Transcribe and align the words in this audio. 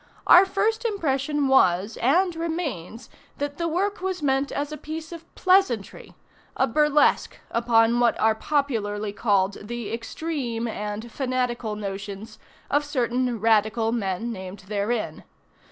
Our 0.25 0.47
first 0.47 0.83
impression 0.83 1.47
was, 1.47 1.95
and 1.97 2.35
remains, 2.35 3.07
that 3.37 3.59
the 3.59 3.67
work 3.67 4.01
was 4.01 4.23
meant 4.23 4.51
as 4.51 4.71
a 4.71 4.75
piece 4.75 5.11
of 5.11 5.25
pleasantry 5.35 6.15
a 6.57 6.65
burlesque 6.65 7.37
upon 7.51 7.99
what 7.99 8.19
are 8.19 8.33
popularly 8.33 9.13
called 9.13 9.67
the 9.67 9.93
extreme 9.93 10.67
and 10.67 11.11
fanatical 11.11 11.75
notions 11.75 12.39
of 12.71 12.83
certain 12.83 13.39
radical 13.39 13.91
men 13.91 14.31
named 14.31 14.63
therein. 14.69 15.23